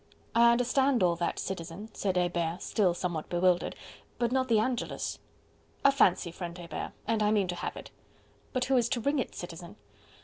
[0.33, 3.75] "I understand all that, Citizen," said Hebert, still somewhat bewildered,
[4.17, 5.19] "but not the Angelus."
[5.85, 7.91] "A fancy, friend Hebert, and I mean to have it."
[8.51, 9.75] "But who is to ring it, Citizen?"